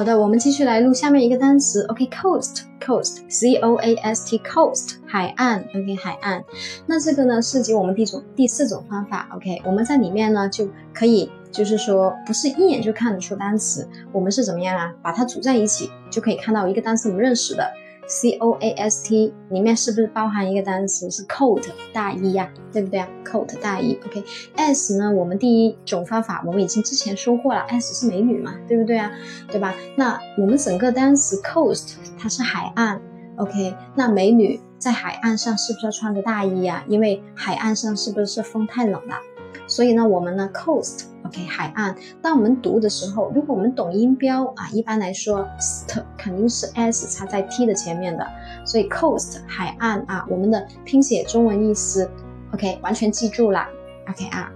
[0.00, 1.84] 好的，我们继续来录下面一个单词。
[1.88, 5.62] OK，coast，coast，c o a s t，coast，海岸。
[5.74, 6.42] OK，海岸。
[6.86, 9.28] 那这个呢，涉及我们第种第四种方法。
[9.34, 14.90] OK，我们在里面呢就可以，就是说不是一眼就看得出单词，我们是怎么样啊？
[15.02, 17.70] 把它组在一起，就可以看到一个单词我们认识的。
[18.10, 22.52] C O A S T 里面是不是包含一个单词是 coat 大衣呀？
[22.72, 23.96] 对不对啊？coat 大衣。
[24.04, 25.12] OK，S 呢？
[25.12, 29.12] 我们第一种方法我们已经之前说过了，S 是美女嘛，对不对啊？
[29.48, 29.74] 对吧？
[29.96, 33.00] 那我们整个单词 coast 它是海岸。
[33.36, 36.82] OK，那美女在海岸上是不是要穿着大衣呀？
[36.88, 39.14] 因为海岸上是不是风太冷了？
[39.68, 41.96] 所以呢，我们呢 coast K 海岸。
[42.20, 48.26] 当我们读的时候，如果我们懂音标啊，一般来说，st 肯定是 s 插在 t 的前面的。
[48.66, 52.10] 所以 coast 海岸啊，我们的拼写中文意思
[52.52, 53.64] ，OK，完全记住了
[54.08, 54.50] ，OK 啊。